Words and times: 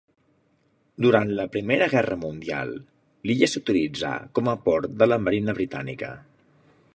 Durant 1.05 1.33
la 1.39 1.43
Primera 1.55 1.89
Guerra 1.91 2.17
Mundial, 2.21 2.73
l'illa 3.27 3.51
s'utilitzà 3.53 4.15
com 4.39 4.51
a 4.55 4.57
port 4.67 4.97
de 5.03 5.09
la 5.13 5.21
marina 5.27 5.57
britànica. 5.61 6.11